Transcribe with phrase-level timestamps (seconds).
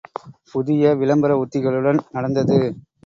[0.53, 2.59] புதிய விளம்பர உத்திகளுடன் நடந்தது!